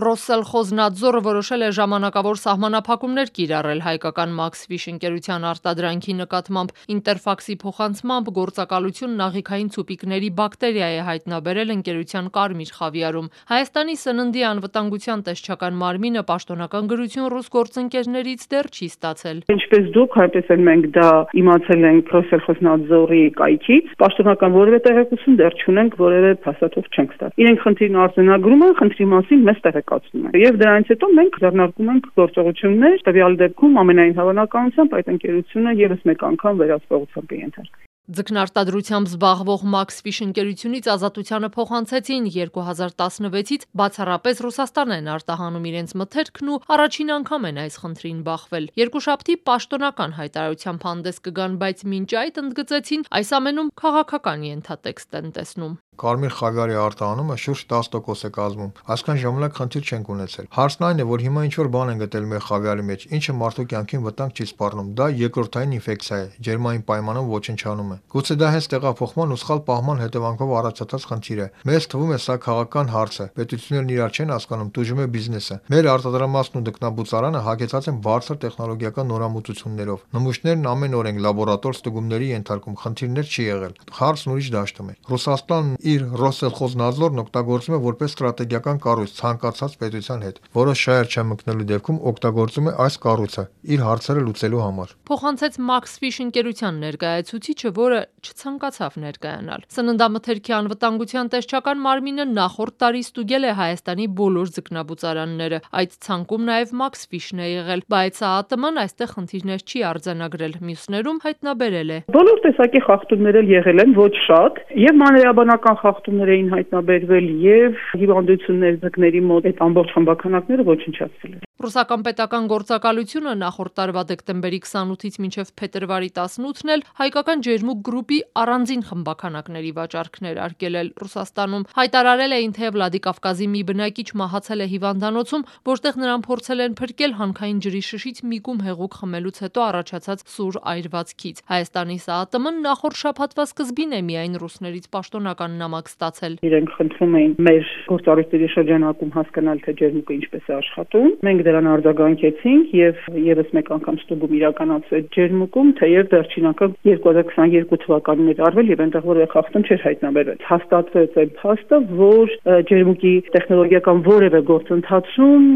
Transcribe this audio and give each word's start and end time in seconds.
Ռոսսելխոզնադզորը 0.00 1.20
որոշել 1.26 1.62
է 1.66 1.68
ժամանակավոր 1.76 2.38
սահմանափակումներ 2.40 3.30
կիրառել 3.36 3.80
հայկական 3.84 4.30
Maxfish 4.38 4.86
ընկերության 4.92 5.42
արտադրանքի 5.50 6.14
նկատմամբ 6.20 6.70
Interfax-ի 6.94 7.56
փոխանցմամբ 7.60 8.30
գործակալությունն 8.38 9.20
աղիքային 9.26 9.68
ցուպիկների 9.74 10.30
բակտերիա 10.40 10.88
է 10.96 11.02
հայտնաբերել 11.10 11.74
ընկերության 11.76 12.30
Կարմիր 12.36 12.72
խավիարում։ 12.78 13.28
Հայաստանի 13.50 13.96
սննդի 14.00 14.44
անվտանգության 14.50 15.24
տեսչական 15.28 15.76
մարմինը 15.84 16.24
պաշտոնական 16.30 16.90
գրություն 16.94 17.28
ռուս 17.36 17.52
գործընկերներից 17.60 18.48
դեռ 18.56 18.70
չի 18.72 18.90
ստացել։ 18.94 19.44
Ինչպես 19.52 19.92
դուք, 20.00 20.18
այնպես 20.24 20.54
էլ 20.56 20.64
մենք 20.70 20.90
դա 20.96 21.10
իմացել 21.44 21.86
ենք 21.90 22.14
Ռոսսելխոզնադզորի 22.16 23.22
կայքից, 23.40 23.92
պաշտոնական 24.00 24.56
որևէ 24.56 24.82
տեղեկություն 24.88 25.38
դեռ 25.44 25.60
չունենք, 25.60 26.00
որևէ 26.00 26.32
փաստաթուղթ 26.48 26.90
չենք 27.00 27.14
ստացել։ 27.20 27.44
Իրենք 27.44 27.64
խնդիրն 27.66 28.00
արձանագրում 28.06 28.64
են, 28.70 28.74
խնդրի 28.80 29.06
մասին 29.10 29.46
մեզ 29.50 29.58
տեղեկացնում 29.60 29.89
են։ 29.98 30.40
Եվ 30.44 30.58
դրանից 30.62 30.94
հետո 30.94 31.10
մենք 31.18 31.38
ձեռնարկում 31.44 31.92
ենք 31.94 32.08
գործողություններ, 32.22 33.04
տվյալ 33.10 33.38
դեպքում 33.44 33.78
ամենայն 33.84 34.16
հավանականությամբ 34.20 34.98
այդ 35.00 35.14
ընկերությունը 35.16 35.78
եւս 35.84 36.10
մեկ 36.10 36.26
անգամ 36.30 36.60
վերահսկողության 36.64 37.30
կենթարկվի։ 37.34 37.88
Ձկնարտադրությամբ 38.10 39.06
զբաղվող 39.06 39.64
Maxfish 39.70 40.18
ընկերությունից 40.24 40.86
ազատությանը 40.90 41.50
փոխանցեցին. 41.54 42.24
2016-ից 42.34 43.66
բացառապես 43.80 44.40
Ռուսաստան 44.46 44.94
են 44.96 45.10
արտահանում 45.14 45.68
իրենց 45.70 45.94
մթերքն 46.00 46.50
ու 46.50 46.58
առաջին 46.74 47.12
անգամ 47.20 47.46
են 47.50 47.60
այս 47.62 47.78
խնդրին 47.84 48.24
բախվել։ 48.26 48.66
Երկուշաբթի 48.82 49.36
պաշտոնական 49.46 50.16
հայտարարությամբ 50.18 50.88
հանդես 50.90 51.22
կգան, 51.30 51.54
բայց 51.62 51.86
մինչ 51.94 52.10
այդ 52.24 52.42
ընդգծեցին, 52.42 53.06
այս 53.20 53.30
ամենում 53.38 53.70
քաղաքական 53.78 54.48
ենթատեքստ 54.50 55.20
են 55.20 55.30
տեսնում։ 55.38 55.78
Կարմիր 56.00 56.32
խավիարի 56.32 56.76
արտահանումը 56.80 57.34
շուրջ 57.44 57.62
10% 57.70 58.24
է 58.24 58.30
կազմում։ 58.36 58.70
Այսքան 58.94 59.18
ժամանակ 59.20 59.58
խնդիր 59.60 59.88
չենք 59.90 60.10
ունեցել։ 60.14 60.46
Հարցն 60.56 60.86
այն 60.88 61.00
է, 61.00 61.04
որ 61.10 61.24
հիմա 61.26 61.42
ինչ 61.50 61.54
որ 61.60 61.68
բան 61.74 61.90
են 61.92 62.00
գտել 62.00 62.28
մեր 62.30 62.44
խավիարի 62.46 62.84
մեջ, 62.90 63.04
ինչը 63.20 63.34
մարդու 63.40 63.66
կյանքին 63.70 64.04
վտանգ 64.06 64.40
չի 64.40 64.46
սպառնում։ 64.50 64.88
Դա 64.96 65.06
երկրորդային 65.20 65.74
ինֆեկցիա 65.76 66.16
է, 66.20 66.26
ջերմային 66.40 66.84
պայմանում 66.88 67.28
ոչնչանում 67.30 67.90
է։ 67.90 67.98
Գուցե 68.16 68.34
դա 68.40 68.48
հենց 68.56 68.68
տեղափոխման 68.70 69.34
ու 69.34 69.40
սխալ 69.44 69.60
պահման 69.68 70.00
հետևանքով 70.00 70.54
առաջացած 70.60 71.06
խնդիր 71.10 71.40
է։ 71.40 71.48
Մեզ 71.68 71.88
թվում 71.90 72.10
է 72.10 72.18
սա 72.24 72.34
քաղաքական 72.40 72.90
հարց 72.96 73.20
է։ 73.20 73.26
Պետություններն 73.36 73.92
իրար 74.00 74.10
չեն 74.16 74.32
հասկանում, 74.40 74.72
տուժում 74.80 75.00
է 75.00 75.06
բիզնեսը։ 75.20 75.56
Մեր 75.70 75.90
արտադրամասն 75.90 76.58
ու 76.60 76.64
դկնաբուծարանը 76.70 77.40
հագեցած 77.50 77.90
են 77.90 78.00
բարձր 78.08 78.40
տեխնոլոգիական 78.40 79.10
նորամուծություններով։ 79.10 80.04
Նմուշներն 80.16 80.68
ամեն 80.70 80.96
օր 81.00 81.10
են 81.10 81.20
լաբորատոր 81.26 81.76
ստուգումների 81.80 82.30
ենթարկում, 82.30 82.78
խնդիրներ 82.80 83.30
չի 83.30 83.44
եղել։ 83.50 83.74
Հարցն 84.00 84.30
ուրիշ 84.30 84.50
դաշտում 84.54 84.90
է։ 84.90 84.94
Ռուսաստանն 85.10 85.74
իր 85.90 86.02
Ռոսսելխոզնադզորն 86.20 87.22
օգտագործում 87.24 87.76
է 87.76 87.80
որպես 87.84 88.14
ստրատեգիական 88.14 88.80
կառույց 88.84 89.14
ցանկացած 89.20 89.76
պետության 89.80 90.24
հետ, 90.26 90.40
որը 90.60 90.74
շահեր 90.80 91.10
չմկնելու 91.10 91.66
դեպքում 91.70 92.00
օգտագործում 92.10 92.70
է 92.70 92.74
այս 92.84 92.98
կառույցը 93.04 93.44
իր 93.74 93.84
հարցերը 93.86 94.24
լուծելու 94.26 94.62
համար։ 94.66 94.94
Փոխանցեց 95.10 95.58
Maxfish 95.70 96.20
ընկերության 96.26 96.80
ներկայացուցիչը, 96.84 97.72
որը 97.80 98.00
չցանկացավ 98.20 98.96
ներկայանալ։ 99.04 99.64
Սննդամթերքի 99.74 100.54
անվտանգության 100.60 101.30
տեսչական 101.34 101.82
մարմինը 101.84 102.26
նախորդ 102.30 102.76
տարի 102.84 103.02
ստուգել 103.06 103.46
է 103.50 103.52
Հայաստանի 103.60 104.06
բոլոր 104.20 104.52
ձկնաբուծարանները։ 104.56 105.60
Այդ 105.80 105.96
ցանկում 106.06 106.44
նաև 106.50 106.74
Maxfish-ն 106.80 107.40
է 107.40 107.48
եղել, 107.50 107.84
բայց 107.94 108.20
ԱԱՏՄ-ն 108.30 108.80
այստեղ 108.84 109.12
խնդիրներ 109.16 109.60
չի 109.70 109.84
արձանագրել, 109.90 110.54
մյուսներում 110.70 111.20
հայտնաբերել 111.26 111.90
է։ 111.90 111.98
Բոլոր 112.20 112.42
տեսակի 112.46 112.84
խախտումներ 112.86 113.40
էլ 113.40 113.52
եղել 113.56 113.84
են, 113.84 113.94
ոչ 114.00 114.14
շատ, 114.28 114.64
եւ 114.86 114.98
մանրեաբանական 115.04 115.80
խախտումներ 115.84 116.34
էին 116.36 116.50
հայտնաբերվել 116.56 117.30
եւ 117.50 117.84
հիվանդություններ 118.00 118.80
ձկների 118.86 119.22
մոտ 119.30 119.52
այդ 119.52 119.62
ամբողջ 119.70 119.94
խմբականակները 119.98 120.68
ոչնչացվել 120.74 121.38
են։ 121.38 121.49
Ռուսական 121.60 122.04
պետական 122.06 122.46
գործակալությունը 122.48 123.32
նախորդ 123.36 123.72
տարվա 123.76 124.02
դեկտեմբերի 124.08 124.58
28-ից 124.64 125.16
մինչև 125.20 125.48
փետրվարի 125.60 126.06
18-ն 126.16 126.70
էլ 126.72 126.84
հայկական 127.00 127.42
ջերմուկ 127.44 127.82
գրուպի 127.88 128.20
առանձին 128.40 128.84
խմբականակների 128.88 129.72
վաճառքներ 129.76 130.40
արգելել 130.46 130.88
Ռուսաստանում։ 131.04 131.66
Հայտարարել 131.76 132.34
էին, 132.38 132.54
թե 132.56 132.70
Վլադիկավկազի 132.76 133.48
մի 133.52 133.62
բնակիչ 133.70 134.06
մահացել 134.20 134.64
է 134.64 134.68
հիվանդանոցում, 134.72 135.44
որտեղ 135.68 136.00
նրան 136.00 136.24
փորձել 136.30 136.64
են 136.64 136.78
փրկել 136.80 137.12
հանքային 137.20 137.60
ջրի 137.60 137.82
շշից 137.90 138.24
միգում 138.30 138.64
հեղուկ 138.64 138.96
խմելուց 139.04 139.42
հետո 139.44 139.60
առաջացած 139.68 140.24
սուր 140.40 140.60
այրվածքից։ 140.72 141.44
Հայաստանի 141.52 141.98
ՍԱԱՏՄ-ն 142.00 142.56
նախորդ 142.64 143.00
շաբաթվա 143.04 143.44
սկզբին 143.50 143.92
է 143.92 144.00
միայն 144.08 144.40
ռուսներից 144.40 144.88
պաշտոնական 144.96 145.60
նամակ 145.60 145.92
ստացել։ 145.92 146.40
Իրենք 146.40 146.74
խնդրում 146.80 147.14
էին 147.20 147.32
մեր 147.50 147.70
գործառույթների 147.90 148.48
շրջանակում 148.56 149.14
հասկանալ, 149.20 149.62
թե 149.66 149.76
ջերմուկը 149.80 150.18
ինչպես 150.20 150.50
է 150.50 150.54
աշխատում։ 150.60 151.08
Մենք 151.26 151.49
դրան 151.50 151.68
արձագանքեցինք 151.74 152.74
եւ 152.78 153.00
եւս 153.26 153.50
մեկ 153.56 153.70
անգամ 153.74 153.96
ստուգում 154.00 154.34
իրականացվեց 154.38 155.08
ջերմուկում, 155.16 155.70
թեև 155.80 156.10
վերջին 156.14 156.48
անգամ 156.50 156.74
2022 156.86 157.78
թվականին 157.84 158.30
էր 158.30 158.42
արվել 158.46 158.70
եւ 158.70 158.82
այնտեղ 158.84 159.06
որևէ 159.10 159.28
խախտում 159.34 159.66
չէր 159.66 159.82
հայտնաբերվել։ 159.86 160.40
Հաստատվեց 160.50 161.18
այդ 161.20 161.32
փաստը, 161.40 161.80
որ 162.00 162.34
ջերմուկի 162.70 163.12
տեխնոլոգիական 163.34 164.02
որևէ 164.06 164.40
գործընթացում 164.50 165.46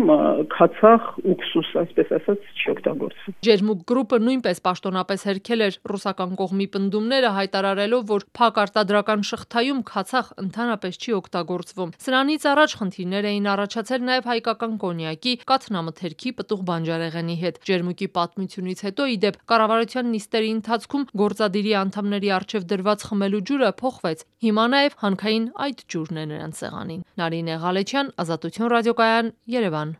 քացախ 0.54 1.08
ուքսուս, 1.34 1.70
այսպես 1.84 2.12
ասած, 2.18 2.48
չի 2.54 2.72
օգտագործվում։ 2.74 3.36
Ջերմուկ 3.44 3.84
գրուպը 3.90 4.18
նույնպես 4.24 4.62
պաշտոնապես 4.64 5.26
հերքել 5.28 5.64
էր 5.64 5.78
ռուսական 5.94 6.34
կողմի 6.40 6.66
պնդումները 6.74 7.30
հայտարարելով, 7.38 8.04
որ 8.14 8.26
փակ 8.38 8.60
արտադրական 8.64 9.24
շղթայում 9.30 9.80
քացախ 9.94 10.30
ընդհանրապես 10.44 11.00
չի 11.04 11.16
օգտագործվում։ 11.20 11.94
Սրանից 12.04 12.46
առաջ 12.54 12.76
խնդիրներ 12.80 13.28
էին 13.30 13.48
առաջացել 13.54 14.04
նաև 14.08 14.28
հայկական 14.34 14.74
կոնյակի, 14.84 15.32
կաթնամթերքի, 15.84 16.30
պտուղ 16.38 16.60
բանջարեղենի 16.68 17.34
հետ։ 17.40 17.56
Ջերմուկի 17.68 18.06
պատմությունից 18.16 18.82
հետո 18.86 19.06
իդեպ 19.14 19.36
կառավարության 19.52 20.08
նիստերի 20.14 20.50
ընթացքում 20.54 21.04
գործադիրի 21.20 21.74
անդամների 21.80 22.30
արչև 22.38 22.66
դրված 22.72 23.04
խմելու 23.08 23.42
ջուրը 23.50 23.70
փոխվեց։ 23.80 24.24
Հիմա 24.44 24.64
նաև 24.74 24.96
հանքային 25.04 25.46
այդ 25.64 25.84
ջուրն 25.94 26.16
է 26.24 26.24
նրանց 26.32 26.62
սեղանին։ 26.64 27.04
Նարինե 27.20 27.56
Ղալեչյան, 27.64 28.08
Ազատություն 28.24 28.72
ռադիոկայան, 28.74 29.30
Երևան։ 29.54 29.92